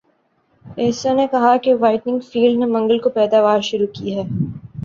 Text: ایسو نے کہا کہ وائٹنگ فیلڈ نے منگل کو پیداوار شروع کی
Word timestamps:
ایسو 0.65 1.13
نے 1.15 1.25
کہا 1.31 1.55
کہ 1.63 1.73
وائٹنگ 1.75 2.19
فیلڈ 2.29 2.59
نے 2.59 2.65
منگل 2.67 2.99
کو 2.99 3.09
پیداوار 3.11 3.59
شروع 3.69 3.87
کی 3.95 4.19